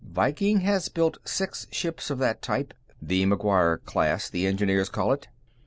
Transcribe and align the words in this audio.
Viking 0.03 0.61
has 0.61 0.89
built 0.89 1.19
six 1.25 1.67
ships 1.69 2.09
of 2.09 2.17
that 2.17 2.41
type 2.41 2.73
the 2.99 3.23
McGuire 3.27 3.83
class, 3.85 4.31
the 4.31 4.47
engineers 4.47 4.89
call 4.89 5.13
it. 5.13 5.27